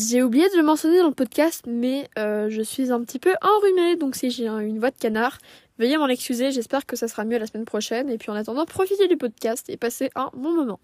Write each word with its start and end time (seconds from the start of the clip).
J'ai 0.00 0.22
oublié 0.22 0.48
de 0.48 0.56
le 0.56 0.62
mentionner 0.62 1.00
dans 1.00 1.08
le 1.08 1.12
podcast, 1.12 1.64
mais 1.66 2.08
euh, 2.20 2.48
je 2.50 2.62
suis 2.62 2.92
un 2.92 3.02
petit 3.02 3.18
peu 3.18 3.34
enrhumée, 3.42 3.96
donc 3.96 4.14
si 4.14 4.30
j'ai 4.30 4.46
une 4.46 4.78
voix 4.78 4.92
de 4.92 4.96
canard, 4.96 5.38
veuillez 5.80 5.98
m'en 5.98 6.06
excuser, 6.06 6.52
j'espère 6.52 6.86
que 6.86 6.94
ça 6.94 7.08
sera 7.08 7.24
mieux 7.24 7.36
la 7.36 7.48
semaine 7.48 7.64
prochaine, 7.64 8.08
et 8.08 8.16
puis 8.16 8.30
en 8.30 8.34
attendant, 8.34 8.64
profitez 8.64 9.08
du 9.08 9.16
podcast 9.16 9.68
et 9.68 9.76
passez 9.76 10.10
un 10.14 10.30
bon 10.34 10.54
moment. 10.54 10.78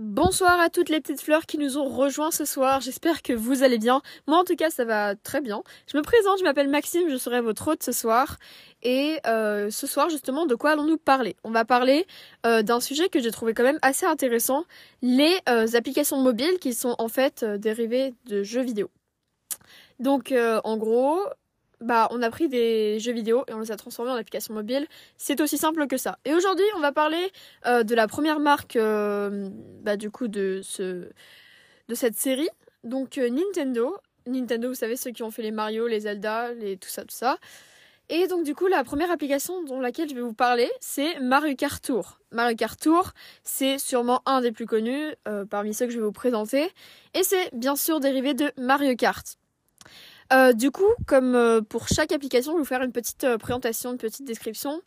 Bonsoir 0.00 0.60
à 0.60 0.70
toutes 0.70 0.90
les 0.90 1.00
petites 1.00 1.20
fleurs 1.20 1.44
qui 1.44 1.58
nous 1.58 1.76
ont 1.76 1.88
rejoints 1.88 2.30
ce 2.30 2.44
soir. 2.44 2.80
J'espère 2.80 3.20
que 3.20 3.32
vous 3.32 3.64
allez 3.64 3.78
bien. 3.78 4.00
Moi, 4.28 4.38
en 4.38 4.44
tout 4.44 4.54
cas, 4.54 4.70
ça 4.70 4.84
va 4.84 5.16
très 5.16 5.40
bien. 5.40 5.64
Je 5.92 5.96
me 5.96 6.04
présente, 6.04 6.38
je 6.38 6.44
m'appelle 6.44 6.68
Maxime, 6.68 7.10
je 7.10 7.16
serai 7.16 7.40
votre 7.40 7.66
hôte 7.66 7.82
ce 7.82 7.90
soir. 7.90 8.38
Et 8.84 9.18
euh, 9.26 9.70
ce 9.70 9.88
soir, 9.88 10.08
justement, 10.08 10.46
de 10.46 10.54
quoi 10.54 10.70
allons-nous 10.70 10.98
parler? 10.98 11.34
On 11.42 11.50
va 11.50 11.64
parler 11.64 12.06
euh, 12.46 12.62
d'un 12.62 12.78
sujet 12.78 13.08
que 13.08 13.18
j'ai 13.18 13.32
trouvé 13.32 13.54
quand 13.54 13.64
même 13.64 13.80
assez 13.82 14.06
intéressant 14.06 14.66
les 15.02 15.36
euh, 15.48 15.66
applications 15.74 16.18
mobiles 16.18 16.60
qui 16.60 16.74
sont 16.74 16.94
en 17.00 17.08
fait 17.08 17.44
dérivées 17.44 18.14
de 18.26 18.44
jeux 18.44 18.62
vidéo. 18.62 18.92
Donc, 19.98 20.32
en 20.32 20.76
gros, 20.76 21.18
bah, 21.80 22.08
on 22.10 22.22
a 22.22 22.30
pris 22.30 22.48
des 22.48 22.98
jeux 22.98 23.12
vidéo 23.12 23.44
et 23.48 23.54
on 23.54 23.60
les 23.60 23.70
a 23.70 23.76
transformés 23.76 24.10
en 24.10 24.14
applications 24.16 24.54
mobiles. 24.54 24.86
C'est 25.16 25.40
aussi 25.40 25.58
simple 25.58 25.86
que 25.86 25.96
ça. 25.96 26.18
Et 26.24 26.34
aujourd'hui, 26.34 26.64
on 26.76 26.80
va 26.80 26.92
parler 26.92 27.32
euh, 27.66 27.82
de 27.82 27.94
la 27.94 28.08
première 28.08 28.40
marque, 28.40 28.76
euh, 28.76 29.48
bah, 29.82 29.96
du 29.96 30.10
coup, 30.10 30.28
de, 30.28 30.60
ce, 30.62 31.08
de 31.88 31.94
cette 31.94 32.16
série. 32.16 32.48
Donc, 32.84 33.18
euh, 33.18 33.28
Nintendo. 33.28 33.96
Nintendo, 34.26 34.68
vous 34.68 34.74
savez, 34.74 34.96
ceux 34.96 35.10
qui 35.10 35.22
ont 35.22 35.30
fait 35.30 35.42
les 35.42 35.52
Mario, 35.52 35.86
les 35.86 36.00
Zelda, 36.00 36.52
les, 36.52 36.76
tout 36.76 36.88
ça, 36.88 37.02
tout 37.02 37.14
ça. 37.14 37.38
Et 38.10 38.26
donc, 38.26 38.44
du 38.44 38.54
coup, 38.54 38.66
la 38.66 38.84
première 38.84 39.10
application 39.10 39.62
dont 39.64 39.80
laquelle 39.80 40.08
je 40.08 40.14
vais 40.14 40.20
vous 40.20 40.34
parler, 40.34 40.70
c'est 40.80 41.18
Mario 41.20 41.54
Kart 41.54 41.82
Tour. 41.82 42.18
Mario 42.32 42.56
Kart 42.56 42.80
Tour, 42.80 43.12
c'est 43.44 43.78
sûrement 43.78 44.22
un 44.26 44.40
des 44.40 44.50
plus 44.50 44.66
connus 44.66 45.14
parmi 45.50 45.74
ceux 45.74 45.86
que 45.86 45.92
je 45.92 45.98
vais 45.98 46.04
vous 46.04 46.12
présenter. 46.12 46.70
Et 47.12 47.22
c'est 47.22 47.54
bien 47.54 47.76
sûr 47.76 48.00
dérivé 48.00 48.32
de 48.32 48.50
Mario 48.56 48.96
Kart. 48.96 49.36
Euh, 50.32 50.52
du 50.52 50.70
coup, 50.70 50.92
comme 51.06 51.34
euh, 51.34 51.62
pour 51.62 51.88
chaque 51.88 52.12
application, 52.12 52.52
je 52.52 52.56
vais 52.56 52.62
vous 52.62 52.68
faire 52.68 52.82
une 52.82 52.92
petite 52.92 53.24
euh, 53.24 53.38
présentation, 53.38 53.92
une 53.92 53.98
petite 53.98 54.26
description. 54.26 54.82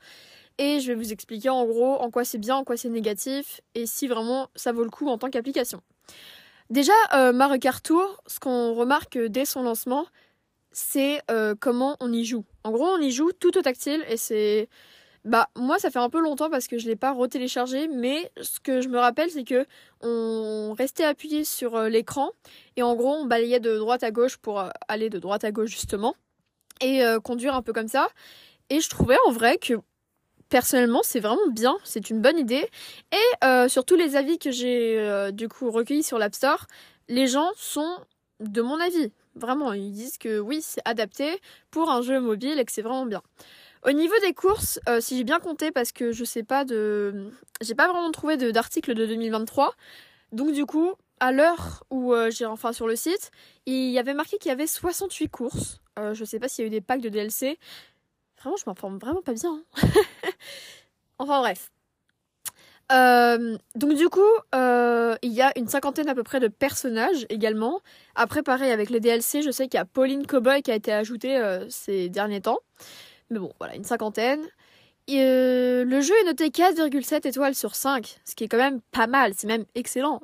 Et 0.57 0.79
je 0.79 0.87
vais 0.87 0.95
vous 0.95 1.11
expliquer 1.11 1.49
en 1.49 1.65
gros 1.65 1.95
en 1.95 2.11
quoi 2.11 2.23
c'est 2.23 2.37
bien, 2.37 2.57
en 2.57 2.63
quoi 2.63 2.77
c'est 2.77 2.89
négatif, 2.89 3.61
et 3.73 3.87
si 3.87 4.07
vraiment 4.07 4.49
ça 4.53 4.71
vaut 4.73 4.83
le 4.83 4.89
coup 4.89 5.07
en 5.07 5.17
tant 5.17 5.29
qu'application. 5.29 5.81
Déjà, 6.69 6.93
Mario 7.33 7.57
Kart 7.57 7.83
Tour, 7.83 8.21
ce 8.27 8.39
qu'on 8.39 8.73
remarque 8.73 9.17
dès 9.17 9.45
son 9.45 9.63
lancement, 9.63 10.05
c'est 10.71 11.21
comment 11.61 11.95
on 11.99 12.11
y 12.13 12.25
joue. 12.25 12.43
En 12.63 12.71
gros, 12.71 12.85
on 12.85 12.99
y 12.99 13.11
joue 13.11 13.31
tout 13.31 13.57
au 13.57 13.61
tactile, 13.61 14.03
et 14.07 14.17
c'est 14.17 14.69
bah 15.23 15.49
moi 15.55 15.77
ça 15.77 15.91
fait 15.91 15.99
un 15.99 16.09
peu 16.09 16.19
longtemps 16.19 16.49
parce 16.49 16.67
que 16.67 16.79
je 16.79 16.87
l'ai 16.87 16.95
pas 16.95 17.11
retéléchargé, 17.11 17.87
mais 17.87 18.31
ce 18.41 18.59
que 18.59 18.81
je 18.81 18.89
me 18.89 18.97
rappelle 18.97 19.29
c'est 19.29 19.43
que 19.43 19.65
on 20.01 20.73
restait 20.75 21.03
appuyé 21.03 21.43
sur 21.43 21.75
euh, 21.75 21.89
l'écran 21.89 22.31
et 22.75 22.83
en 22.83 22.95
gros 22.95 23.13
on 23.13 23.25
balayait 23.25 23.59
de 23.59 23.77
droite 23.77 24.03
à 24.03 24.09
gauche 24.11 24.37
pour 24.37 24.59
euh, 24.59 24.69
aller 24.87 25.09
de 25.09 25.19
droite 25.19 25.43
à 25.43 25.51
gauche 25.51 25.69
justement 25.69 26.15
et 26.79 27.03
euh, 27.03 27.19
conduire 27.19 27.55
un 27.55 27.61
peu 27.61 27.73
comme 27.73 27.87
ça. 27.87 28.07
Et 28.71 28.79
je 28.81 28.89
trouvais 28.89 29.17
en 29.27 29.31
vrai 29.31 29.57
que 29.57 29.75
personnellement 30.49 31.01
c'est 31.03 31.19
vraiment 31.19 31.47
bien, 31.51 31.77
c'est 31.83 32.09
une 32.09 32.21
bonne 32.21 32.39
idée. 32.39 32.67
Et 33.11 33.69
sur 33.69 33.85
tous 33.85 33.95
les 33.95 34.15
avis 34.15 34.39
que 34.39 34.49
j'ai 34.49 35.29
du 35.33 35.47
coup 35.49 35.69
recueillis 35.71 36.03
sur 36.03 36.17
l'App 36.17 36.33
Store, 36.33 36.67
les 37.09 37.27
gens 37.27 37.51
sont 37.57 37.97
de 38.39 38.61
mon 38.61 38.79
avis. 38.79 39.11
Vraiment, 39.35 39.71
ils 39.73 39.91
disent 39.91 40.17
que 40.17 40.39
oui, 40.39 40.61
c'est 40.61 40.81
adapté 40.85 41.39
pour 41.69 41.89
un 41.89 42.01
jeu 42.01 42.19
mobile 42.19 42.59
et 42.59 42.65
que 42.65 42.71
c'est 42.71 42.81
vraiment 42.81 43.05
bien. 43.05 43.21
Au 43.83 43.91
niveau 43.93 44.13
des 44.21 44.33
courses, 44.33 44.79
euh, 44.87 45.01
si 45.01 45.17
j'ai 45.17 45.23
bien 45.23 45.39
compté, 45.39 45.71
parce 45.71 45.91
que 45.91 46.11
je 46.11 46.23
sais 46.23 46.43
pas 46.43 46.65
de. 46.65 47.31
J'ai 47.61 47.73
pas 47.73 47.87
vraiment 47.87 48.11
trouvé 48.11 48.37
d'article 48.37 48.93
de, 48.93 49.05
2023. 49.07 49.73
Donc, 50.31 50.51
du 50.53 50.65
coup, 50.65 50.93
à 51.19 51.31
l'heure 51.31 51.83
où 51.89 52.13
euh, 52.13 52.29
j'ai 52.29 52.45
enfin 52.45 52.73
sur 52.73 52.87
le 52.87 52.95
site, 52.95 53.31
il 53.65 53.89
y 53.89 53.97
avait 53.97 54.13
marqué 54.13 54.37
qu'il 54.37 54.49
y 54.49 54.51
avait 54.51 54.67
68 54.67 55.29
courses. 55.29 55.81
Euh, 55.97 56.13
je 56.13 56.23
sais 56.23 56.39
pas 56.39 56.47
s'il 56.47 56.63
y 56.63 56.65
a 56.65 56.67
eu 56.67 56.69
des 56.69 56.81
packs 56.81 57.01
de 57.01 57.09
DLC. 57.09 57.57
Vraiment, 58.39 58.55
je 58.57 58.63
m'informe 58.67 58.99
vraiment 58.99 59.21
pas 59.23 59.33
bien. 59.33 59.63
Hein. 59.73 59.87
enfin, 61.17 61.39
bref. 61.39 61.71
donc 63.75 63.95
du 63.95 64.09
coup, 64.09 64.21
il 64.53 65.31
y 65.33 65.41
a 65.41 65.51
une 65.57 65.67
cinquantaine 65.67 66.07
à 66.07 66.13
peu 66.15 66.23
près 66.23 66.39
de 66.39 66.47
personnages 66.49 67.25
également. 67.29 67.81
Après, 68.13 68.43
pareil, 68.43 68.71
avec 68.71 68.91
les 68.91 68.99
DLC, 68.99 69.41
je 69.41 69.49
sais 69.49 69.67
qu'il 69.67 69.79
y 69.79 69.81
a 69.81 69.85
Pauline 69.85 70.27
Cowboy 70.27 70.61
qui 70.61 70.71
a 70.71 70.75
été 70.75 70.93
ajoutée 70.93 71.39
ces 71.69 72.09
derniers 72.09 72.41
temps. 72.41 72.59
Mais 73.31 73.39
bon, 73.39 73.51
voilà, 73.59 73.75
une 73.75 73.83
cinquantaine. 73.83 74.45
Euh, 75.09 75.83
le 75.83 76.01
jeu 76.01 76.13
est 76.21 76.25
noté 76.25 76.49
4,7 76.49 77.27
étoiles 77.27 77.55
sur 77.55 77.75
5, 77.75 78.19
ce 78.23 78.35
qui 78.35 78.43
est 78.43 78.47
quand 78.47 78.57
même 78.57 78.81
pas 78.91 79.07
mal, 79.07 79.33
c'est 79.35 79.47
même 79.47 79.65
excellent. 79.75 80.21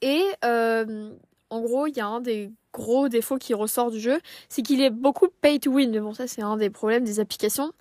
Et 0.00 0.22
euh, 0.44 1.10
en 1.50 1.60
gros, 1.60 1.86
il 1.86 1.96
y 1.96 2.00
a 2.00 2.06
un 2.06 2.20
des 2.20 2.50
gros 2.72 3.08
défauts 3.08 3.38
qui 3.38 3.54
ressort 3.54 3.90
du 3.90 4.00
jeu, 4.00 4.20
c'est 4.48 4.62
qu'il 4.62 4.80
est 4.80 4.90
beaucoup 4.90 5.28
pay 5.40 5.58
to 5.58 5.70
win. 5.72 5.90
Mais 5.90 6.00
bon, 6.00 6.14
ça 6.14 6.26
c'est 6.26 6.42
un 6.42 6.56
des 6.56 6.70
problèmes 6.70 7.04
des 7.04 7.20
applications. 7.20 7.72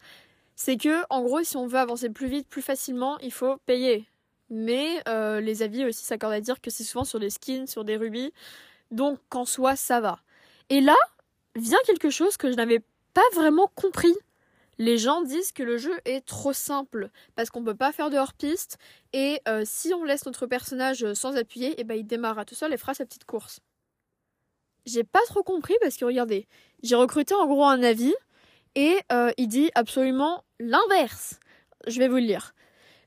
C'est 0.55 0.77
que, 0.77 1.03
en 1.09 1.21
gros, 1.21 1.43
si 1.43 1.57
on 1.57 1.67
veut 1.67 1.79
avancer 1.79 2.09
plus 2.09 2.27
vite, 2.27 2.47
plus 2.47 2.61
facilement, 2.61 3.17
il 3.19 3.31
faut 3.31 3.57
payer. 3.65 4.05
Mais 4.49 5.01
euh, 5.07 5.41
les 5.41 5.63
avis 5.63 5.85
aussi 5.85 6.05
s'accordent 6.05 6.33
à 6.33 6.41
dire 6.41 6.61
que 6.61 6.71
c'est 6.71 6.83
souvent 6.83 7.03
sur 7.03 7.19
des 7.19 7.29
skins, 7.29 7.67
sur 7.67 7.83
des 7.83 7.97
rubis. 7.97 8.31
Donc, 8.91 9.19
qu'en 9.29 9.45
soit, 9.45 9.75
ça 9.75 9.99
va. 9.99 10.19
Et 10.69 10.79
là, 10.79 10.95
vient 11.55 11.79
quelque 11.85 12.09
chose 12.09 12.37
que 12.37 12.49
je 12.49 12.55
n'avais 12.55 12.81
pas 13.13 13.21
vraiment 13.33 13.69
compris 13.75 14.15
les 14.77 14.97
gens 14.97 15.21
disent 15.21 15.51
que 15.51 15.63
le 15.63 15.77
jeu 15.77 15.93
est 16.05 16.25
trop 16.25 16.53
simple 16.53 17.09
parce 17.35 17.49
qu'on 17.49 17.63
peut 17.63 17.75
pas 17.75 17.91
faire 17.91 18.09
de 18.09 18.17
hors-piste 18.17 18.77
et 19.13 19.39
euh, 19.47 19.63
si 19.65 19.93
on 19.93 20.03
laisse 20.03 20.25
notre 20.25 20.47
personnage 20.47 21.13
sans 21.13 21.37
appuyer, 21.37 21.71
et 21.71 21.81
eh 21.81 21.83
ben 21.83 21.95
il 21.95 22.05
démarrera 22.05 22.45
tout 22.45 22.55
seul 22.55 22.73
et 22.73 22.77
fera 22.77 22.93
sa 22.93 23.05
petite 23.05 23.25
course. 23.25 23.59
J'ai 24.85 25.03
pas 25.03 25.21
trop 25.27 25.43
compris 25.43 25.75
parce 25.81 25.97
que 25.97 26.05
regardez, 26.05 26.47
j'ai 26.83 26.95
recruté 26.95 27.33
en 27.33 27.47
gros 27.47 27.65
un 27.65 27.81
avis 27.81 28.13
et 28.75 28.99
euh, 29.11 29.31
il 29.37 29.47
dit 29.47 29.71
absolument 29.73 30.43
l'inverse. 30.59 31.39
Je 31.87 31.99
vais 31.99 32.07
vous 32.07 32.15
le 32.15 32.21
lire. 32.21 32.53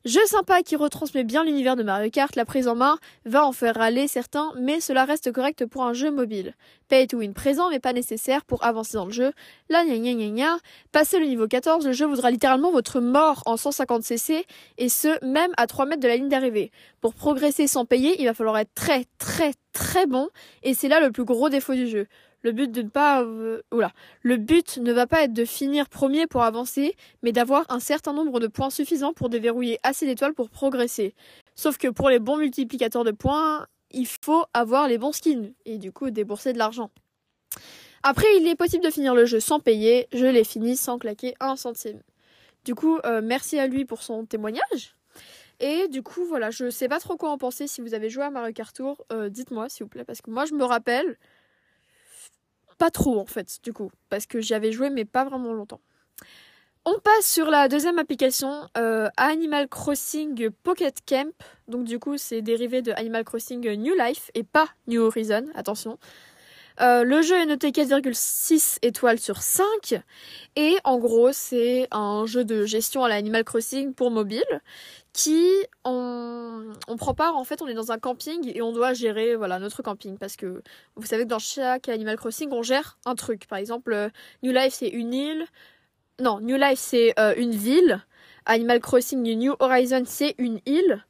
Jeu 0.04 0.24
sympa 0.26 0.62
qui 0.62 0.76
retransmet 0.76 1.24
bien 1.24 1.42
l'univers 1.42 1.74
de 1.74 1.82
Mario 1.82 2.08
Kart, 2.08 2.36
la 2.36 2.44
prise 2.44 2.68
en 2.68 2.76
main 2.76 2.98
va 3.24 3.44
en 3.44 3.50
faire 3.50 3.74
râler 3.74 4.06
certains, 4.06 4.52
mais 4.56 4.80
cela 4.80 5.04
reste 5.04 5.32
correct 5.32 5.66
pour 5.66 5.82
un 5.82 5.92
jeu 5.92 6.12
mobile. 6.12 6.54
Pay 6.88 7.08
to 7.08 7.18
win 7.18 7.34
présent, 7.34 7.68
mais 7.68 7.80
pas 7.80 7.92
nécessaire 7.92 8.44
pour 8.44 8.64
avancer 8.64 8.96
dans 8.96 9.06
le 9.06 9.12
jeu. 9.12 9.32
Là, 9.68 9.84
gna 9.84 9.98
gna 9.98 10.14
gna 10.14 10.30
gna. 10.30 10.58
Passé 10.92 11.18
le 11.18 11.26
niveau 11.26 11.48
14, 11.48 11.84
le 11.84 11.92
jeu 11.92 12.06
voudra 12.06 12.30
littéralement 12.30 12.70
votre 12.70 13.00
mort 13.00 13.42
en 13.44 13.56
150cc, 13.56 14.44
et 14.78 14.88
ce, 14.88 15.22
même 15.26 15.50
à 15.56 15.66
3 15.66 15.86
mètres 15.86 16.00
de 16.00 16.08
la 16.08 16.16
ligne 16.16 16.28
d'arrivée. 16.28 16.70
Pour 17.00 17.14
progresser 17.14 17.66
sans 17.66 17.84
payer, 17.84 18.20
il 18.20 18.26
va 18.26 18.34
falloir 18.34 18.56
être 18.58 18.72
très, 18.74 19.04
très, 19.18 19.52
très 19.72 20.06
bon, 20.06 20.28
et 20.62 20.74
c'est 20.74 20.88
là 20.88 21.00
le 21.00 21.10
plus 21.10 21.24
gros 21.24 21.48
défaut 21.48 21.74
du 21.74 21.88
jeu. 21.88 22.06
Le 22.42 22.52
but 22.52 22.70
de 22.70 22.82
ne 22.82 22.88
pas, 22.88 23.22
euh, 23.22 23.62
le 24.22 24.36
but 24.36 24.78
ne 24.78 24.92
va 24.92 25.06
pas 25.06 25.22
être 25.22 25.32
de 25.32 25.44
finir 25.44 25.88
premier 25.88 26.26
pour 26.26 26.42
avancer, 26.42 26.94
mais 27.22 27.32
d'avoir 27.32 27.64
un 27.68 27.80
certain 27.80 28.12
nombre 28.12 28.38
de 28.38 28.46
points 28.46 28.70
suffisants 28.70 29.12
pour 29.12 29.28
déverrouiller 29.28 29.78
assez 29.82 30.06
d'étoiles 30.06 30.34
pour 30.34 30.50
progresser. 30.50 31.14
Sauf 31.56 31.78
que 31.78 31.88
pour 31.88 32.10
les 32.10 32.20
bons 32.20 32.36
multiplicateurs 32.36 33.04
de 33.04 33.10
points, 33.10 33.66
il 33.90 34.06
faut 34.06 34.44
avoir 34.54 34.86
les 34.86 34.98
bons 34.98 35.12
skins 35.12 35.52
et 35.64 35.78
du 35.78 35.92
coup 35.92 36.10
débourser 36.10 36.52
de 36.52 36.58
l'argent. 36.58 36.90
Après, 38.02 38.26
il 38.36 38.46
est 38.46 38.54
possible 38.54 38.84
de 38.84 38.90
finir 38.90 39.14
le 39.14 39.26
jeu 39.26 39.40
sans 39.40 39.58
payer. 39.58 40.06
Je 40.12 40.26
l'ai 40.26 40.44
fini 40.44 40.76
sans 40.76 40.98
claquer 40.98 41.34
un 41.40 41.56
centime. 41.56 42.00
Du 42.64 42.74
coup, 42.74 42.98
euh, 43.04 43.20
merci 43.22 43.58
à 43.58 43.66
lui 43.66 43.84
pour 43.84 44.02
son 44.02 44.24
témoignage. 44.24 44.96
Et 45.60 45.88
du 45.88 46.02
coup, 46.02 46.24
voilà, 46.24 46.50
je 46.50 46.70
sais 46.70 46.88
pas 46.88 47.00
trop 47.00 47.16
quoi 47.16 47.30
en 47.30 47.38
penser. 47.38 47.66
Si 47.66 47.80
vous 47.80 47.94
avez 47.94 48.10
joué 48.10 48.22
à 48.22 48.30
Mario 48.30 48.52
Kart 48.52 48.80
euh, 49.12 49.28
dites-moi 49.28 49.68
s'il 49.68 49.84
vous 49.84 49.88
plaît, 49.88 50.04
parce 50.04 50.22
que 50.22 50.30
moi 50.30 50.44
je 50.44 50.54
me 50.54 50.64
rappelle 50.64 51.18
pas 52.78 52.90
trop 52.90 53.18
en 53.18 53.26
fait, 53.26 53.58
du 53.62 53.72
coup, 53.72 53.90
parce 54.08 54.26
que 54.26 54.40
j'y 54.40 54.54
avais 54.54 54.72
joué 54.72 54.90
mais 54.90 55.04
pas 55.04 55.24
vraiment 55.24 55.52
longtemps. 55.52 55.80
On 56.84 56.98
passe 57.00 57.26
sur 57.26 57.50
la 57.50 57.68
deuxième 57.68 57.98
application, 57.98 58.66
euh, 58.78 59.10
Animal 59.18 59.68
Crossing 59.68 60.48
Pocket 60.62 60.96
Camp. 61.04 61.34
Donc 61.66 61.84
du 61.84 61.98
coup, 61.98 62.16
c'est 62.16 62.40
dérivé 62.40 62.80
de 62.80 62.92
Animal 62.92 63.24
Crossing 63.24 63.60
New 63.60 63.94
Life 63.94 64.30
et 64.34 64.42
pas 64.42 64.68
New 64.86 65.02
Horizon, 65.02 65.48
attention. 65.54 65.98
Euh, 66.80 67.02
le 67.02 67.22
jeu 67.22 67.36
est 67.36 67.46
noté 67.46 67.70
4,6 67.72 68.78
étoiles 68.82 69.18
sur 69.18 69.42
5 69.42 70.00
et 70.54 70.76
en 70.84 70.98
gros 70.98 71.32
c'est 71.32 71.88
un 71.90 72.24
jeu 72.24 72.44
de 72.44 72.66
gestion 72.66 73.02
à 73.02 73.08
l'Animal 73.08 73.42
Crossing 73.42 73.94
pour 73.94 74.12
mobile 74.12 74.44
qui 75.12 75.44
on, 75.84 76.74
prend 76.96 77.14
part 77.14 77.36
en 77.36 77.42
fait 77.42 77.62
on 77.62 77.66
est 77.66 77.74
dans 77.74 77.90
un 77.90 77.98
camping 77.98 78.52
et 78.54 78.62
on 78.62 78.72
doit 78.72 78.92
gérer 78.92 79.34
voilà 79.34 79.58
notre 79.58 79.82
camping 79.82 80.18
parce 80.18 80.36
que 80.36 80.62
vous 80.94 81.06
savez 81.06 81.24
que 81.24 81.28
dans 81.28 81.40
chaque 81.40 81.88
Animal 81.88 82.16
Crossing 82.16 82.50
on 82.52 82.62
gère 82.62 82.98
un 83.06 83.16
truc. 83.16 83.48
Par 83.48 83.58
exemple 83.58 83.92
euh, 83.92 84.08
New 84.44 84.52
Life 84.52 84.74
c'est 84.74 84.88
une 84.88 85.12
île. 85.12 85.46
Non 86.20 86.38
New 86.40 86.56
Life 86.56 86.78
c'est 86.78 87.18
euh, 87.18 87.34
une 87.36 87.56
ville. 87.56 88.04
Animal 88.46 88.78
Crossing 88.78 89.20
New 89.20 89.56
Horizon 89.58 90.04
c'est 90.06 90.36
une 90.38 90.60
île 90.64 91.04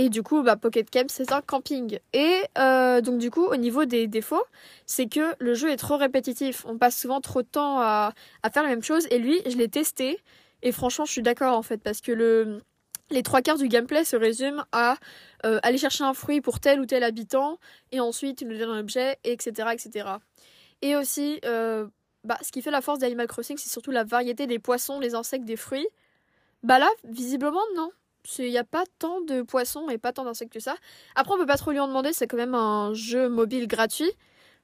et 0.00 0.10
du 0.10 0.22
coup, 0.22 0.44
bah, 0.44 0.54
Pocket 0.54 0.88
Camp, 0.88 1.10
c'est 1.10 1.32
un 1.32 1.40
camping. 1.40 1.98
Et 2.12 2.40
euh, 2.56 3.00
donc 3.00 3.18
du 3.18 3.32
coup, 3.32 3.44
au 3.44 3.56
niveau 3.56 3.84
des 3.84 4.06
défauts, 4.06 4.44
c'est 4.86 5.08
que 5.08 5.34
le 5.40 5.54
jeu 5.54 5.70
est 5.72 5.76
trop 5.76 5.96
répétitif. 5.96 6.64
On 6.66 6.78
passe 6.78 6.96
souvent 6.96 7.20
trop 7.20 7.42
de 7.42 7.48
temps 7.48 7.80
à, 7.80 8.12
faire 8.52 8.62
la 8.62 8.68
même 8.68 8.82
chose. 8.84 9.08
Et 9.10 9.18
lui, 9.18 9.42
je 9.44 9.56
l'ai 9.56 9.68
testé. 9.68 10.20
Et 10.62 10.70
franchement, 10.70 11.04
je 11.04 11.10
suis 11.10 11.22
d'accord 11.22 11.58
en 11.58 11.62
fait. 11.62 11.78
Parce 11.78 12.00
que 12.00 12.12
le, 12.12 12.60
les 13.10 13.24
trois 13.24 13.42
quarts 13.42 13.58
du 13.58 13.66
gameplay 13.66 14.04
se 14.04 14.14
résument 14.14 14.62
à 14.70 14.98
euh, 15.44 15.58
aller 15.64 15.78
chercher 15.78 16.04
un 16.04 16.14
fruit 16.14 16.40
pour 16.40 16.60
tel 16.60 16.78
ou 16.78 16.86
tel 16.86 17.02
habitant, 17.02 17.58
et 17.90 17.98
ensuite 17.98 18.42
nous 18.42 18.56
donne 18.56 18.70
un 18.70 18.78
objet, 18.78 19.18
etc. 19.24 19.70
etc. 19.72 20.10
Et 20.80 20.94
aussi, 20.94 21.40
euh, 21.44 21.88
bah, 22.22 22.38
ce 22.42 22.52
qui 22.52 22.62
fait 22.62 22.70
la 22.70 22.82
force 22.82 23.00
d'Animal 23.00 23.26
Crossing, 23.26 23.56
c'est 23.58 23.68
surtout 23.68 23.90
la 23.90 24.04
variété 24.04 24.46
des 24.46 24.60
poissons, 24.60 25.00
des 25.00 25.16
insectes, 25.16 25.44
des 25.44 25.56
fruits. 25.56 25.88
Bah 26.62 26.78
là, 26.78 26.88
visiblement, 27.02 27.64
non. 27.74 27.90
Il 28.38 28.50
n'y 28.50 28.58
a 28.58 28.64
pas 28.64 28.84
tant 28.98 29.20
de 29.20 29.42
poissons 29.42 29.88
et 29.88 29.98
pas 29.98 30.12
tant 30.12 30.24
d'insectes 30.24 30.52
que 30.52 30.60
ça. 30.60 30.76
Après, 31.14 31.34
on 31.34 31.38
peut 31.38 31.46
pas 31.46 31.56
trop 31.56 31.70
lui 31.70 31.78
en 31.78 31.88
demander, 31.88 32.12
c'est 32.12 32.26
quand 32.26 32.36
même 32.36 32.54
un 32.54 32.92
jeu 32.94 33.28
mobile 33.28 33.66
gratuit. 33.66 34.10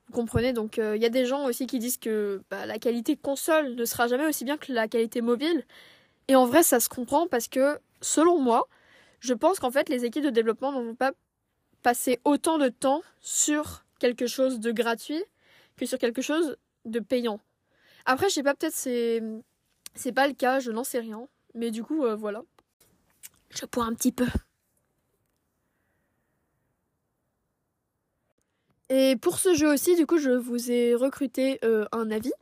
Vous 0.06 0.12
comprenez 0.12 0.52
Donc, 0.52 0.78
euh, 0.78 0.96
il 0.96 1.02
y 1.02 1.06
a 1.06 1.10
des 1.10 1.24
gens 1.24 1.46
aussi 1.46 1.66
qui 1.66 1.78
disent 1.78 1.96
que 1.96 2.42
bah, 2.50 2.66
la 2.66 2.78
qualité 2.78 3.16
console 3.16 3.74
ne 3.74 3.84
sera 3.84 4.06
jamais 4.06 4.26
aussi 4.26 4.44
bien 4.44 4.58
que 4.58 4.72
la 4.72 4.86
qualité 4.86 5.22
mobile. 5.22 5.64
Et 6.28 6.36
en 6.36 6.46
vrai, 6.46 6.62
ça 6.62 6.80
se 6.80 6.88
comprend 6.88 7.26
parce 7.26 7.48
que, 7.48 7.78
selon 8.00 8.38
moi, 8.38 8.68
je 9.20 9.32
pense 9.34 9.60
qu'en 9.60 9.70
fait, 9.70 9.88
les 9.88 10.04
équipes 10.04 10.24
de 10.24 10.30
développement 10.30 10.72
ne 10.72 10.84
vont 10.84 10.94
pas 10.94 11.12
passer 11.82 12.20
autant 12.24 12.58
de 12.58 12.68
temps 12.68 13.02
sur 13.20 13.84
quelque 13.98 14.26
chose 14.26 14.60
de 14.60 14.72
gratuit 14.72 15.22
que 15.76 15.86
sur 15.86 15.98
quelque 15.98 16.22
chose 16.22 16.56
de 16.84 17.00
payant. 17.00 17.40
Après, 18.04 18.28
je 18.28 18.34
sais 18.34 18.42
pas, 18.42 18.54
peut-être 18.54 18.74
c'est 18.74 19.22
c'est 19.94 20.12
pas 20.12 20.26
le 20.26 20.34
cas, 20.34 20.60
je 20.60 20.70
n'en 20.70 20.84
sais 20.84 20.98
rien. 20.98 21.28
Mais 21.54 21.70
du 21.70 21.82
coup, 21.82 22.04
euh, 22.04 22.16
voilà. 22.16 22.42
Je 23.54 23.66
bois 23.66 23.84
un 23.84 23.94
petit 23.94 24.12
peu. 24.12 24.26
Et 28.90 29.16
pour 29.16 29.38
ce 29.38 29.54
jeu 29.54 29.72
aussi, 29.72 29.96
du 29.96 30.06
coup, 30.06 30.18
je 30.18 30.30
vous 30.30 30.70
ai 30.70 30.94
recruté 30.94 31.58
euh, 31.64 31.86
un 31.92 32.10
avis. 32.10 32.32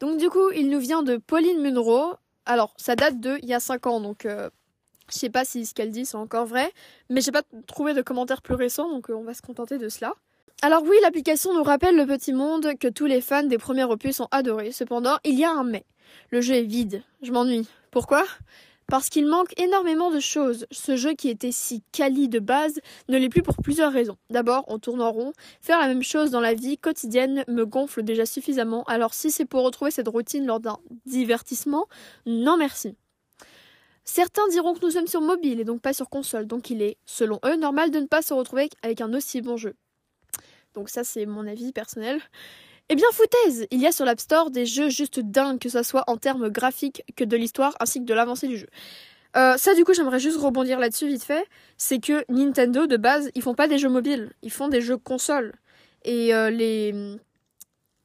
Donc 0.00 0.18
du 0.18 0.28
coup, 0.28 0.50
il 0.50 0.70
nous 0.70 0.80
vient 0.80 1.02
de 1.02 1.16
Pauline 1.16 1.60
Munro. 1.60 2.14
Alors, 2.46 2.74
ça 2.76 2.96
date 2.96 3.20
de 3.20 3.38
il 3.42 3.48
y 3.48 3.54
a 3.54 3.60
5 3.60 3.86
ans, 3.86 4.00
donc 4.00 4.26
euh, 4.26 4.50
je 5.10 5.18
sais 5.18 5.30
pas 5.30 5.44
si 5.44 5.66
ce 5.66 5.74
qu'elle 5.74 5.90
dit 5.90 6.06
c'est 6.06 6.16
encore 6.16 6.46
vrai, 6.46 6.72
mais 7.10 7.20
j'ai 7.20 7.32
pas 7.32 7.42
trouvé 7.66 7.94
de 7.94 8.02
commentaires 8.02 8.42
plus 8.42 8.54
récents, 8.54 8.88
donc 8.90 9.08
on 9.10 9.22
va 9.22 9.34
se 9.34 9.42
contenter 9.42 9.78
de 9.78 9.88
cela. 9.88 10.14
Alors 10.62 10.82
oui, 10.82 10.96
l'application 11.02 11.54
nous 11.54 11.62
rappelle 11.62 11.96
le 11.96 12.06
petit 12.06 12.32
monde 12.32 12.76
que 12.80 12.88
tous 12.88 13.06
les 13.06 13.20
fans 13.20 13.44
des 13.44 13.58
premiers 13.58 13.84
opus 13.84 14.18
ont 14.20 14.28
adoré. 14.30 14.72
Cependant, 14.72 15.16
il 15.24 15.38
y 15.38 15.44
a 15.44 15.52
un 15.52 15.62
mais. 15.62 15.84
Le 16.30 16.40
jeu 16.40 16.54
est 16.54 16.62
vide. 16.62 17.02
Je 17.22 17.30
m'ennuie. 17.30 17.68
Pourquoi? 17.90 18.24
Parce 18.88 19.10
qu'il 19.10 19.26
manque 19.26 19.52
énormément 19.60 20.10
de 20.10 20.18
choses. 20.18 20.66
Ce 20.70 20.96
jeu 20.96 21.14
qui 21.14 21.28
était 21.28 21.52
si 21.52 21.82
quali 21.92 22.28
de 22.28 22.38
base 22.38 22.80
ne 23.08 23.18
l'est 23.18 23.28
plus 23.28 23.42
pour 23.42 23.56
plusieurs 23.56 23.92
raisons. 23.92 24.16
D'abord, 24.30 24.64
on 24.68 24.78
tourne 24.78 25.02
en 25.02 25.12
rond. 25.12 25.32
Faire 25.60 25.78
la 25.78 25.86
même 25.86 26.02
chose 26.02 26.30
dans 26.30 26.40
la 26.40 26.54
vie 26.54 26.78
quotidienne 26.78 27.44
me 27.48 27.64
gonfle 27.64 28.02
déjà 28.02 28.26
suffisamment. 28.26 28.84
Alors 28.84 29.14
si 29.14 29.30
c'est 29.30 29.44
pour 29.44 29.62
retrouver 29.62 29.90
cette 29.90 30.08
routine 30.08 30.46
lors 30.46 30.60
d'un 30.60 30.78
divertissement, 31.06 31.86
non 32.26 32.56
merci. 32.56 32.96
Certains 34.04 34.48
diront 34.48 34.72
que 34.72 34.84
nous 34.84 34.92
sommes 34.92 35.06
sur 35.06 35.20
mobile 35.20 35.60
et 35.60 35.64
donc 35.64 35.82
pas 35.82 35.92
sur 35.92 36.08
console, 36.08 36.46
donc 36.46 36.70
il 36.70 36.80
est, 36.80 36.96
selon 37.04 37.38
eux, 37.44 37.56
normal 37.56 37.90
de 37.90 38.00
ne 38.00 38.06
pas 38.06 38.22
se 38.22 38.32
retrouver 38.32 38.70
avec 38.82 39.02
un 39.02 39.12
aussi 39.12 39.42
bon 39.42 39.58
jeu 39.58 39.74
donc 40.78 40.90
ça 40.90 41.02
c'est 41.02 41.26
mon 41.26 41.46
avis 41.46 41.72
personnel. 41.72 42.20
Eh 42.90 42.96
bien 42.96 43.06
foutaise 43.12 43.66
Il 43.70 43.80
y 43.80 43.86
a 43.86 43.92
sur 43.92 44.04
l'App 44.04 44.20
Store 44.20 44.50
des 44.50 44.64
jeux 44.64 44.88
juste 44.88 45.20
dingues, 45.20 45.58
que 45.58 45.68
ce 45.68 45.82
soit 45.82 46.04
en 46.06 46.16
termes 46.16 46.48
graphiques 46.48 47.02
que 47.16 47.24
de 47.24 47.36
l'histoire 47.36 47.76
ainsi 47.80 48.00
que 48.00 48.04
de 48.06 48.14
l'avancée 48.14 48.48
du 48.48 48.56
jeu. 48.56 48.68
Euh, 49.36 49.58
ça 49.58 49.74
du 49.74 49.84
coup 49.84 49.92
j'aimerais 49.92 50.20
juste 50.20 50.38
rebondir 50.38 50.78
là-dessus 50.78 51.06
vite 51.06 51.22
fait, 51.22 51.46
c'est 51.76 51.98
que 51.98 52.24
Nintendo 52.30 52.86
de 52.86 52.96
base 52.96 53.30
ils 53.34 53.42
font 53.42 53.54
pas 53.54 53.68
des 53.68 53.76
jeux 53.78 53.90
mobiles, 53.90 54.32
ils 54.42 54.50
font 54.50 54.68
des 54.68 54.80
jeux 54.80 54.96
consoles. 54.96 55.52
Et 56.04 56.34
euh, 56.34 56.50
les... 56.50 56.94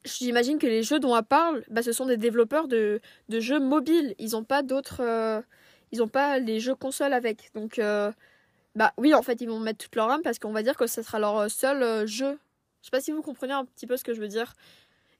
J'imagine 0.04 0.58
que 0.58 0.66
les 0.66 0.82
jeux 0.82 1.00
dont 1.00 1.16
on 1.16 1.22
parle, 1.22 1.64
bah, 1.70 1.82
ce 1.82 1.92
sont 1.92 2.04
des 2.04 2.18
développeurs 2.18 2.68
de, 2.68 3.00
de 3.30 3.40
jeux 3.40 3.60
mobiles, 3.60 4.14
ils 4.18 4.36
ont 4.36 4.44
pas 4.44 4.62
d'autres... 4.62 5.00
Euh, 5.00 5.40
ils 5.92 6.02
ont 6.02 6.08
pas 6.08 6.38
les 6.38 6.60
jeux 6.60 6.74
consoles 6.74 7.12
avec. 7.14 7.50
Donc 7.54 7.80
bah 8.74 8.92
oui 8.98 9.14
en 9.14 9.22
fait 9.22 9.40
ils 9.40 9.48
vont 9.48 9.60
mettre 9.60 9.84
toute 9.84 9.94
leur 9.94 10.10
âme 10.10 10.22
parce 10.22 10.40
qu'on 10.40 10.52
va 10.52 10.62
dire 10.64 10.76
que 10.76 10.88
ce 10.88 11.02
sera 11.02 11.20
leur 11.20 11.48
seul 11.48 12.06
jeu 12.08 12.36
je 12.84 12.88
sais 12.88 12.90
pas 12.90 13.00
si 13.00 13.12
vous 13.12 13.22
comprenez 13.22 13.54
un 13.54 13.64
petit 13.64 13.86
peu 13.86 13.96
ce 13.96 14.04
que 14.04 14.12
je 14.12 14.20
veux 14.20 14.28
dire. 14.28 14.52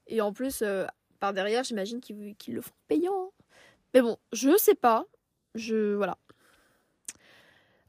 Et 0.07 0.21
en 0.21 0.35
plus, 0.35 0.61
euh, 0.61 0.85
par 1.19 1.33
derrière, 1.33 1.65
j'imagine 1.65 1.99
qu'ils 1.99 2.37
le 2.49 2.61
font 2.61 2.75
payant. 2.89 3.33
Mais 3.95 4.03
bon, 4.03 4.19
je 4.35 4.55
sais 4.59 4.75
pas. 4.75 5.07
Je. 5.55 5.95
Voilà. 5.95 6.19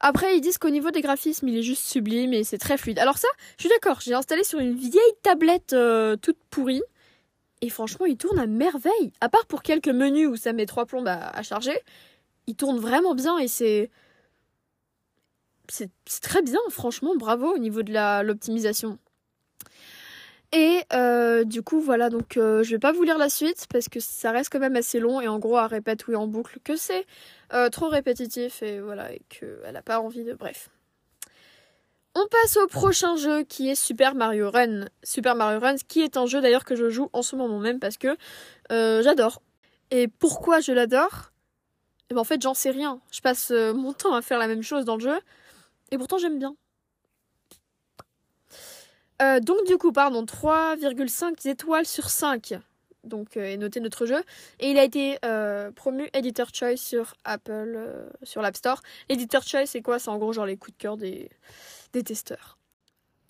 Après, 0.00 0.34
ils 0.34 0.40
disent 0.40 0.56
qu'au 0.56 0.70
niveau 0.70 0.90
des 0.90 1.02
graphismes, 1.02 1.46
il 1.48 1.58
est 1.58 1.62
juste 1.62 1.84
sublime 1.84 2.32
et 2.32 2.42
c'est 2.42 2.56
très 2.56 2.78
fluide. 2.78 2.98
Alors 2.98 3.18
ça, 3.18 3.28
je 3.58 3.64
suis 3.64 3.68
d'accord, 3.68 4.00
j'ai 4.00 4.14
installé 4.14 4.44
sur 4.44 4.60
une 4.60 4.74
vieille 4.74 5.02
tablette 5.22 5.74
euh, 5.74 6.16
toute 6.16 6.38
pourrie. 6.48 6.82
Et 7.60 7.68
franchement, 7.68 8.06
il 8.06 8.16
tourne 8.16 8.38
à 8.38 8.46
merveille. 8.46 9.12
À 9.20 9.28
part 9.28 9.44
pour 9.44 9.62
quelques 9.62 9.88
menus 9.88 10.26
où 10.26 10.36
ça 10.36 10.54
met 10.54 10.64
trois 10.64 10.86
plombes 10.86 11.08
à, 11.08 11.42
charger, 11.42 11.78
il 12.46 12.56
tourne 12.56 12.78
vraiment 12.78 13.14
bien 13.14 13.36
et 13.36 13.48
c'est... 13.48 13.90
C'est 15.68 15.90
très 16.22 16.42
bien, 16.42 16.60
franchement, 16.70 17.16
bravo 17.16 17.52
au 17.52 17.58
niveau 17.58 17.82
de 17.82 18.22
l'optimisation. 18.22 19.00
Et 20.52 20.82
euh, 20.92 21.44
du 21.44 21.62
coup, 21.62 21.80
voilà, 21.80 22.08
donc 22.08 22.36
euh, 22.36 22.62
je 22.62 22.70
vais 22.70 22.78
pas 22.78 22.92
vous 22.92 23.02
lire 23.02 23.18
la 23.18 23.28
suite 23.28 23.66
parce 23.72 23.88
que 23.88 24.00
ça 24.00 24.30
reste 24.30 24.50
quand 24.50 24.60
même 24.60 24.76
assez 24.76 25.00
long 25.00 25.20
et 25.20 25.28
en 25.28 25.38
gros, 25.38 25.58
elle 25.58 25.66
répète 25.66 26.06
oui 26.06 26.14
en 26.14 26.26
boucle 26.26 26.60
que 26.62 26.76
c'est 26.76 27.04
euh, 27.52 27.68
trop 27.68 27.88
répétitif 27.88 28.62
et 28.62 28.80
voilà, 28.80 29.12
et 29.12 29.22
qu'elle 29.28 29.76
a 29.76 29.82
pas 29.82 30.00
envie 30.00 30.24
de. 30.24 30.34
Bref. 30.34 30.68
On 32.14 32.26
passe 32.28 32.56
au 32.56 32.66
prochain 32.68 33.16
jeu 33.16 33.42
qui 33.42 33.68
est 33.68 33.74
Super 33.74 34.14
Mario 34.14 34.50
Run. 34.50 34.86
Super 35.02 35.34
Mario 35.34 35.60
Run, 35.60 35.76
qui 35.88 36.00
est 36.00 36.16
un 36.16 36.26
jeu 36.26 36.40
d'ailleurs 36.40 36.64
que 36.64 36.76
je 36.76 36.88
joue 36.88 37.10
en 37.12 37.22
ce 37.22 37.36
moment 37.36 37.58
même 37.58 37.78
parce 37.78 37.98
que 37.98 38.16
j'adore. 38.70 39.42
Et 39.90 40.08
pourquoi 40.08 40.60
je 40.60 40.72
l'adore? 40.72 41.32
Eh 42.08 42.14
ben, 42.14 42.20
En 42.20 42.24
fait, 42.24 42.40
j'en 42.40 42.54
sais 42.54 42.70
rien. 42.70 43.00
Je 43.10 43.20
passe 43.20 43.50
mon 43.50 43.92
temps 43.92 44.14
à 44.14 44.22
faire 44.22 44.38
la 44.38 44.48
même 44.48 44.62
chose 44.62 44.86
dans 44.86 44.96
le 44.96 45.02
jeu 45.02 45.18
et 45.90 45.98
pourtant 45.98 46.16
j'aime 46.16 46.38
bien. 46.38 46.56
Euh, 49.22 49.40
donc 49.40 49.66
du 49.66 49.78
coup, 49.78 49.92
pardon, 49.92 50.24
3,5 50.24 51.48
étoiles 51.48 51.86
sur 51.86 52.10
5. 52.10 52.54
Donc, 53.04 53.36
euh, 53.36 53.44
est 53.44 53.56
noté 53.56 53.80
notre 53.80 54.04
jeu. 54.04 54.22
Et 54.58 54.70
il 54.70 54.78
a 54.78 54.84
été 54.84 55.18
euh, 55.24 55.70
promu 55.70 56.08
Editor 56.12 56.48
Choice 56.52 56.76
sur 56.76 57.14
Apple, 57.24 57.78
sur 58.22 58.42
l'App 58.42 58.56
Store. 58.56 58.82
Editor 59.08 59.42
Choice, 59.42 59.66
c'est 59.66 59.82
quoi? 59.82 59.98
C'est 59.98 60.10
en 60.10 60.18
gros 60.18 60.32
genre 60.32 60.46
les 60.46 60.56
coups 60.56 60.76
de 60.76 60.82
cœur 60.82 60.96
des, 60.96 61.30
des 61.92 62.02
testeurs. 62.02 62.58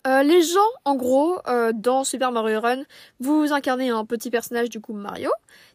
les 0.05 0.41
gens, 0.41 0.71
en 0.85 0.95
gros, 0.95 1.37
dans 1.75 2.03
Super 2.05 2.31
Mario 2.31 2.61
Run, 2.61 2.83
vous 3.19 3.51
incarnez 3.51 3.89
un 3.89 4.05
petit 4.05 4.31
personnage, 4.31 4.69
du 4.69 4.79
coup 4.79 4.93
Mario, 4.93 5.29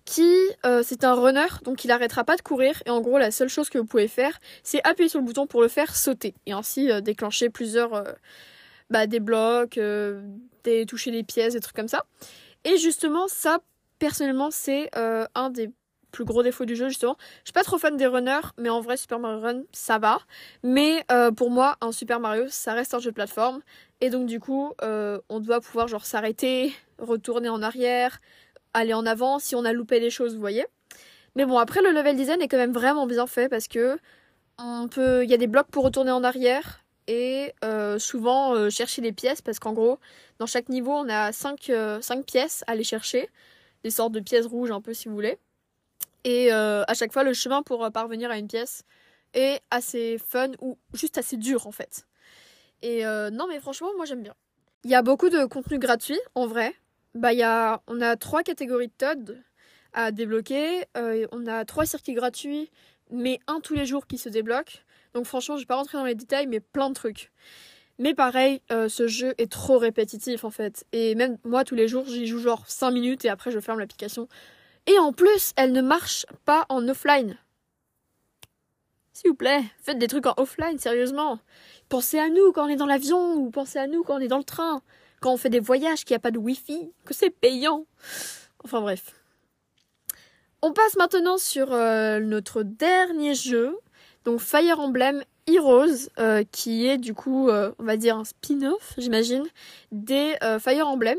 qui, 0.07 0.35
c'est 0.83 1.05
un 1.05 1.15
runner, 1.15 1.49
donc 1.65 1.85
il 1.85 1.91
arrêtera 1.91 2.25
pas 2.25 2.37
de 2.37 2.43
courir, 2.43 2.83
et 2.87 2.91
en 2.91 3.03
gros, 3.03 3.19
la 3.19 3.31
seule 3.31 3.51
chose 3.51 3.69
que 3.69 3.77
vous 3.77 3.85
pouvez 3.85 4.09
faire, 4.09 4.39
c'est 4.63 4.81
appuyer 4.85 5.11
sur 5.11 5.21
le 5.21 5.27
bouton 5.27 5.47
pour 5.47 5.61
le 5.61 5.69
faire 5.69 5.95
sauter, 5.95 6.35
et 6.47 6.53
ainsi 6.53 6.89
déclencher 7.03 7.51
plusieurs 7.51 8.05
bah, 8.93 9.07
des 9.07 9.21
blocs, 9.21 9.79
euh, 9.79 10.23
des, 10.65 10.87
toucher 10.87 11.11
des 11.11 11.23
pièces, 11.25 11.55
des 11.55 11.61
trucs 11.61 11.75
comme 11.75 11.89
ça. 11.89 12.05
Et 12.65 12.77
justement, 12.77 13.27
ça, 13.27 13.59
personnellement, 13.99 14.51
c'est 14.51 14.91
euh, 14.97 15.25
un 15.35 15.51
des 15.51 15.71
plus 16.13 16.25
gros 16.25 16.43
défauts 16.43 16.67
du 16.67 16.77
jeu, 16.77 16.89
justement. 16.89 17.17
Je 17.39 17.47
suis 17.47 17.53
pas 17.55 17.65
trop 17.65 17.79
fan 17.79 17.97
des 17.97 18.07
runners, 18.07 18.47
mais 18.59 18.69
en 18.69 18.83
vrai, 18.83 18.99
Super 18.99 19.19
Mario 19.19 19.41
Run, 19.41 19.63
ça 19.73 19.99
va. 19.99 20.19
Mais 20.63 21.05
euh, 21.11 21.33
pour 21.33 21.51
moi, 21.51 21.77
un 21.81 21.91
Super 21.91 22.21
Mario, 22.21 22.45
ça 22.49 22.75
reste 22.75 22.93
un 22.93 22.99
jeu 22.99 23.11
de 23.11 23.15
plateforme. 23.15 23.63
Et 24.03 24.11
donc, 24.11 24.27
du 24.27 24.39
coup, 24.39 24.73
on 24.83 25.41
doit 25.41 25.61
pouvoir, 25.61 25.89
genre, 25.89 26.05
s'arrêter, 26.05 26.75
retourner 26.99 27.49
en 27.49 27.63
arrière, 27.63 28.19
aller 28.75 28.93
en 28.93 29.07
avant 29.07 29.39
si 29.39 29.55
on 29.55 29.65
a 29.65 29.73
loupé 29.73 30.01
des 30.01 30.11
choses, 30.11 30.35
vous 30.35 30.41
voyez. 30.41 30.67
Mais 31.35 31.47
bon, 31.47 31.57
après, 31.57 31.81
le 31.81 31.93
level 31.93 32.15
design 32.17 32.43
est 32.43 32.49
quand 32.49 32.59
même 32.59 32.73
vraiment 32.73 33.07
bien 33.07 33.27
fait 33.27 33.49
parce 33.49 33.69
que 33.69 33.97
il 34.61 35.31
y 35.31 35.35
a 35.35 35.39
des 35.39 35.47
blocs 35.47 35.69
pour 35.69 35.85
retourner 35.85 36.11
en 36.11 36.23
arrière, 36.23 36.82
et 37.07 37.53
euh, 37.65 37.99
souvent 37.99 38.55
euh, 38.55 38.71
chercher 38.71 39.03
les 39.03 39.13
pièces 39.13 39.43
parce 39.43 39.59
qu'en 39.59 39.73
gros, 39.73 39.99
dans 40.39 40.47
chaque 40.47 40.69
niveau, 40.69 40.93
on 40.93 41.09
a 41.09 41.33
5, 41.33 41.71
euh, 41.71 42.01
pièces 42.27 42.65
à 42.67 42.73
aller 42.73 42.85
chercher, 42.85 43.29
des 43.85 43.91
sortes 43.91 44.13
de 44.13 44.21
pièces 44.21 44.47
rouges 44.47 44.71
un 44.71 44.81
peu 44.81 44.95
si 44.95 45.09
vous 45.09 45.15
voulez. 45.15 45.39
Et 46.25 46.53
à 46.53 46.95
chaque 46.95 47.13
fois, 47.13 47.25
le 47.25 47.33
chemin 47.33 47.63
pour 47.65 47.91
parvenir 47.91 48.31
à 48.31 48.39
une 48.39 48.47
pièce 48.47 48.85
est 49.35 49.61
assez 49.73 50.19
fun 50.19 50.53
ou 50.61 50.79
juste 50.95 51.19
assez 51.19 51.37
dur 51.37 51.67
en 51.67 51.73
fait. 51.73 52.07
Et 52.81 53.03
non, 53.05 53.49
mais 53.49 53.59
franchement, 53.59 53.89
moi 53.97 54.07
j'aime 54.07 54.23
bien. 54.23 54.35
Il 54.85 54.91
y 54.93 54.95
a 54.95 55.03
beaucoup 55.03 55.31
de 55.31 55.45
contenu 55.47 55.81
gratuit 55.81 56.21
en 56.37 56.47
vrai. 56.47 56.77
Bah, 57.17 57.33
y 57.33 57.43
a, 57.43 57.83
on 57.89 58.01
a 58.01 58.15
trois 58.15 58.45
catégories 58.45 58.87
de 58.87 58.93
Todd 58.97 59.43
à 59.95 60.13
débloquer. 60.13 60.85
on 60.95 61.49
a 61.49 61.65
trois 61.65 61.87
circuits 61.87 62.15
gratuits, 62.15 62.71
mais 63.11 63.41
un 63.49 63.59
tous 63.59 63.75
les 63.75 63.85
jours 63.85 64.07
qui 64.07 64.17
se 64.17 64.29
débloque. 64.29 64.85
Donc 65.15 65.27
franchement, 65.27 65.57
je 65.57 65.63
vais 65.63 65.67
pas 65.67 65.77
rentrer 65.77 65.99
dans 65.99 66.05
les 66.05 66.15
détails, 66.15 66.47
mais 66.47 66.61
plein 66.61 66.89
de 66.89 66.95
trucs. 66.95 67.31
Mais 67.99 68.15
pareil, 68.15 68.63
euh, 68.71 68.89
ce 68.89 69.07
jeu 69.07 69.35
est 69.39 69.51
trop 69.51 69.79
répétitif 69.79 70.45
en 70.45 70.51
fait. 70.51 70.85
Et 70.93 71.15
même 71.15 71.39
moi, 71.45 71.65
tous 71.65 71.75
les 71.75 71.89
jours, 71.89 72.05
j'y 72.07 72.27
joue 72.27 72.39
genre 72.39 72.65
5 72.67 72.91
minutes 72.91 73.25
et 73.25 73.29
après 73.29 73.51
je 73.51 73.61
ferme 73.61 73.79
l'application. 73.79 74.29
Et 74.87 74.99
en 74.99 75.13
plus, 75.13 75.53
elle 75.57 75.73
ne 75.73 75.83
marche 75.83 76.27
pas 76.45 76.67
en 76.69 76.89
offline. 76.89 77.37
S'il 79.13 79.31
vous 79.31 79.37
plaît, 79.37 79.63
faites 79.81 79.99
des 79.99 80.09
trucs 80.09 80.27
en 80.27 80.35
offline, 80.39 80.79
sérieusement. 80.79 81.39
Pensez 81.89 82.19
à 82.19 82.31
nous 82.31 82.53
quand 82.53 82.65
on 82.65 82.69
est 82.69 82.77
dans 82.77 82.87
l'avion 82.87 83.35
ou 83.35 83.51
pensez 83.51 83.79
à 83.79 83.87
nous 83.87 84.03
quand 84.03 84.17
on 84.17 84.21
est 84.21 84.29
dans 84.29 84.39
le 84.39 84.45
train. 84.45 84.83
Quand 85.21 85.33
on 85.33 85.37
fait 85.37 85.51
des 85.51 85.61
voyages, 85.61 86.05
qu'il 86.05 86.15
n'y 86.15 86.17
a 86.17 86.21
pas 86.21 86.31
de 86.31 86.39
wifi, 86.39 86.93
que 87.05 87.15
c'est 87.15 87.31
payant. 87.31 87.87
Enfin 88.65 88.81
bref. 88.81 89.15
On 90.63 90.73
passe 90.73 90.97
maintenant 90.97 91.39
sur 91.39 91.73
euh, 91.73 92.21
notre 92.21 92.63
dernier 92.63 93.35
jeu 93.35 93.79
Donc 94.25 94.41
Fire 94.41 94.79
Emblem 94.81 95.23
Heroes, 95.47 96.09
euh, 96.19 96.45
qui 96.53 96.87
est 96.87 96.99
du 96.99 97.15
coup, 97.15 97.49
euh, 97.49 97.73
on 97.79 97.85
va 97.85 97.97
dire 97.97 98.17
un 98.17 98.25
spin-off, 98.25 98.95
j'imagine, 98.97 99.45
des 99.91 100.35
euh, 100.43 100.59
Fire 100.59 100.87
Emblem. 100.87 101.19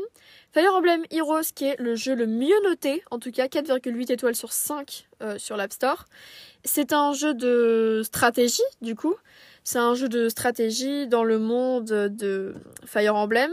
Fire 0.52 0.74
Emblem 0.74 1.04
Heroes, 1.10 1.52
qui 1.54 1.66
est 1.66 1.80
le 1.80 1.94
jeu 1.96 2.14
le 2.14 2.26
mieux 2.26 2.54
noté, 2.62 3.02
en 3.10 3.18
tout 3.18 3.32
cas 3.32 3.46
4,8 3.46 4.12
étoiles 4.12 4.36
sur 4.36 4.52
5 4.52 5.08
sur 5.36 5.56
l'App 5.56 5.72
Store. 5.72 6.04
C'est 6.64 6.92
un 6.92 7.12
jeu 7.12 7.34
de 7.34 8.02
stratégie, 8.04 8.62
du 8.80 8.94
coup. 8.94 9.14
C'est 9.64 9.78
un 9.78 9.94
jeu 9.94 10.08
de 10.08 10.28
stratégie 10.28 11.08
dans 11.08 11.24
le 11.24 11.38
monde 11.38 11.86
de 11.86 12.54
Fire 12.86 13.16
Emblem. 13.16 13.50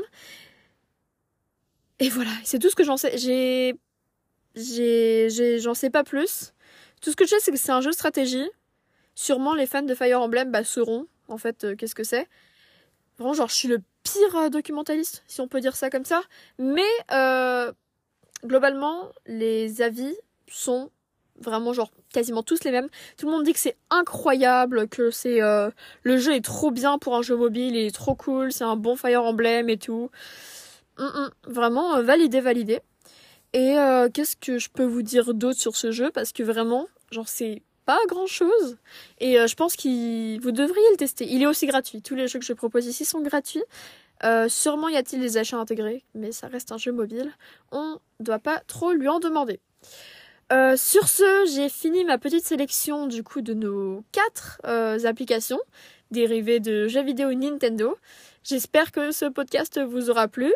Et 2.00 2.10
voilà, 2.10 2.32
c'est 2.44 2.60
tout 2.60 2.70
ce 2.70 2.76
que 2.76 2.84
j'en 2.84 2.98
sais. 2.98 3.18
J'ai. 3.18 3.76
J'ai. 4.56 5.60
J'en 5.60 5.74
sais 5.74 5.90
pas 5.90 6.04
plus. 6.04 6.54
Tout 7.02 7.12
ce 7.12 7.16
que 7.16 7.26
je 7.26 7.30
sais, 7.30 7.40
c'est 7.40 7.52
que 7.52 7.58
c'est 7.58 7.72
un 7.72 7.82
jeu 7.82 7.90
de 7.90 7.96
stratégie. 7.96 8.48
Sûrement, 9.22 9.54
les 9.54 9.68
fans 9.68 9.84
de 9.84 9.94
Fire 9.94 10.20
Emblem 10.20 10.50
bah, 10.50 10.64
sauront, 10.64 11.06
en 11.28 11.38
fait, 11.38 11.64
euh, 11.64 11.76
qu'est-ce 11.76 11.94
que 11.94 12.04
c'est. 12.04 12.28
Vraiment, 13.20 13.36
genre, 13.36 13.50
je 13.50 13.54
suis 13.54 13.68
le 13.68 13.78
pire 14.02 14.36
euh, 14.36 14.50
documentaliste, 14.50 15.24
si 15.28 15.42
on 15.42 15.48
peut 15.48 15.60
dire 15.60 15.76
ça 15.76 15.92
comme 15.92 16.06
ça. 16.06 16.24
Mais, 16.58 16.82
euh, 17.12 17.72
globalement, 18.44 19.12
les 19.28 19.84
avis 19.84 20.16
sont 20.48 20.90
vraiment 21.40 21.72
genre 21.72 21.92
quasiment 22.12 22.42
tous 22.42 22.64
les 22.64 22.72
mêmes. 22.72 22.90
Tout 23.16 23.28
le 23.28 23.32
monde 23.34 23.44
dit 23.44 23.54
que 23.54 23.60
c'est 23.60 23.78
incroyable, 23.92 24.88
que 24.88 25.12
c'est 25.12 25.40
le 25.40 26.18
jeu 26.18 26.34
est 26.34 26.44
trop 26.44 26.72
bien 26.72 26.98
pour 26.98 27.16
un 27.16 27.22
jeu 27.22 27.36
mobile, 27.36 27.76
il 27.76 27.86
est 27.86 27.94
trop 27.94 28.16
cool, 28.16 28.52
c'est 28.52 28.64
un 28.64 28.76
bon 28.76 28.96
Fire 28.96 29.24
Emblem 29.24 29.70
et 29.70 29.78
tout. 29.78 30.10
Mm, 30.98 31.04
mm. 31.04 31.30
vraiment 31.46 32.02
validé, 32.02 32.42
validé. 32.42 32.80
Et 33.54 33.76
qu'est-ce 34.16 34.36
que 34.36 34.58
je 34.58 34.70
peux 34.72 34.86
vous 34.86 35.04
dire 35.04 35.36
d'autre 35.36 35.60
sur 35.60 35.76
ce 35.76 35.92
jeu? 35.92 36.10
Parce 36.10 36.32
que 36.32 36.42
vraiment, 36.42 36.88
genre 37.12 37.28
c'est 37.28 37.62
pas 37.92 38.06
grand 38.08 38.28
chose. 38.28 38.78
Et 39.20 39.40
euh, 39.40 39.48
je 39.48 39.56
pense 39.56 39.76
que 39.76 40.42
vous 40.42 40.52
devriez 40.52 40.92
le 40.92 40.98
tester. 40.98 41.26
Il 41.30 41.42
est 41.42 41.46
aussi 41.46 41.66
gratuit. 41.66 42.02
Tous 42.02 42.16
les 42.16 42.28
jeux 42.28 42.40
que 42.40 42.46
je 42.46 42.54
propose 42.54 42.86
ici 42.86 43.06
sont 43.06 43.22
gratuits. 43.22 43.64
sûrement 44.48 44.90
y 44.90 44.98
a-t-il 44.98 45.22
des 45.22 45.38
achats 45.38 45.58
intégrés, 45.58 46.04
mais 46.14 46.32
ça 46.32 46.48
reste 46.48 46.72
un 46.72 46.78
jeu 46.78 46.92
mobile. 46.92 47.32
On 47.72 47.98
ne 48.20 48.26
doit 48.26 48.40
pas 48.40 48.60
trop 48.68 48.94
lui 48.94 49.08
en 49.08 49.20
demander. 49.20 49.60
sur 50.52 51.08
ce, 51.08 51.52
j'ai 51.54 51.70
fini 51.70 52.06
ma 52.06 52.18
petite 52.18 52.46
sélection 52.46 53.08
du 53.08 53.24
coup 53.24 53.42
de 53.42 53.54
nos 53.54 54.04
quatre 54.12 54.62
applications 55.06 55.60
dérivées 56.12 56.60
de 56.60 56.88
jeux 56.88 57.04
vidéo 57.04 57.34
Nintendo. 57.34 57.98
J'espère 58.44 58.92
que 58.92 59.12
ce 59.12 59.26
podcast 59.26 59.80
vous 59.80 60.10
aura 60.10 60.28
plu. 60.28 60.54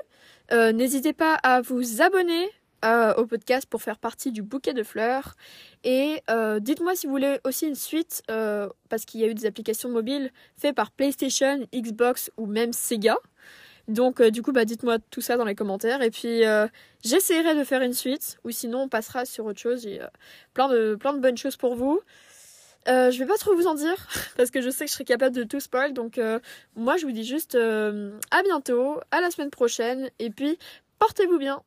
Euh, 0.51 0.71
n'hésitez 0.71 1.13
pas 1.13 1.35
à 1.35 1.61
vous 1.61 2.01
abonner 2.01 2.49
euh, 2.85 3.13
au 3.15 3.25
podcast 3.25 3.67
pour 3.67 3.81
faire 3.81 3.97
partie 3.97 4.31
du 4.31 4.41
bouquet 4.41 4.73
de 4.73 4.83
fleurs. 4.83 5.35
Et 5.83 6.21
euh, 6.29 6.59
dites-moi 6.59 6.95
si 6.95 7.07
vous 7.07 7.13
voulez 7.13 7.39
aussi 7.43 7.67
une 7.67 7.75
suite, 7.75 8.23
parce 8.27 9.05
qu'il 9.05 9.21
y 9.21 9.23
a 9.23 9.27
eu 9.27 9.33
des 9.33 9.45
applications 9.45 9.89
mobiles 9.89 10.31
faites 10.57 10.75
par 10.75 10.91
PlayStation, 10.91 11.67
Xbox 11.73 12.31
ou 12.37 12.45
même 12.45 12.73
Sega. 12.73 13.17
Donc 13.87 14.21
du 14.21 14.41
coup, 14.41 14.51
bah, 14.51 14.65
dites-moi 14.65 14.97
tout 15.11 15.21
ça 15.21 15.37
dans 15.37 15.45
les 15.45 15.55
commentaires. 15.55 16.01
Et 16.01 16.11
puis 16.11 16.41
j'essaierai 17.03 17.55
de 17.55 17.63
faire 17.63 17.81
une 17.81 17.93
suite, 17.93 18.37
ou 18.43 18.51
sinon 18.51 18.83
on 18.83 18.89
passera 18.89 19.25
sur 19.25 19.45
autre 19.45 19.59
chose. 19.59 19.83
J'ai 19.83 20.01
plein, 20.53 20.67
de, 20.69 20.95
plein 20.95 21.13
de 21.13 21.19
bonnes 21.19 21.37
choses 21.37 21.57
pour 21.57 21.75
vous. 21.75 22.01
Euh, 22.87 23.09
je 23.09 23.17
vais 23.17 23.25
pas 23.25 23.37
trop 23.37 23.55
vous 23.55 23.65
en 23.65 23.73
dire 23.73 24.07
parce 24.37 24.51
que 24.51 24.61
je 24.61 24.69
sais 24.69 24.85
que 24.85 24.89
je 24.89 24.93
serai 24.93 25.05
capable 25.05 25.35
de 25.35 25.43
tout 25.43 25.59
spoil. 25.59 25.93
Donc 25.93 26.17
euh, 26.17 26.39
moi 26.75 26.97
je 26.97 27.05
vous 27.05 27.11
dis 27.11 27.23
juste 27.23 27.55
euh, 27.55 28.11
à 28.31 28.43
bientôt, 28.43 28.99
à 29.11 29.21
la 29.21 29.31
semaine 29.31 29.49
prochaine 29.49 30.09
et 30.19 30.29
puis 30.29 30.57
portez-vous 30.99 31.39
bien. 31.39 31.63